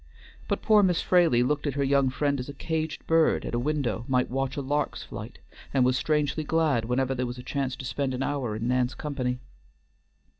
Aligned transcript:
But 0.47 0.63
poor 0.63 0.81
Miss 0.81 0.99
Fraley 0.99 1.43
looked 1.43 1.67
at 1.67 1.75
her 1.75 1.83
young 1.83 2.09
friend 2.09 2.39
as 2.39 2.49
a 2.49 2.55
caged 2.55 3.05
bird 3.05 3.45
at 3.45 3.53
a 3.53 3.59
window 3.59 4.03
might 4.07 4.31
watch 4.31 4.57
a 4.57 4.61
lark's 4.61 5.03
flight, 5.03 5.37
and 5.75 5.85
was 5.85 5.95
strangely 5.95 6.43
glad 6.43 6.85
whenever 6.85 7.13
there 7.13 7.27
was 7.27 7.37
a 7.37 7.43
chance 7.43 7.75
to 7.75 7.85
spend 7.85 8.15
an 8.15 8.23
hour 8.23 8.55
in 8.55 8.67
Nan's 8.67 8.95
company. 8.95 9.37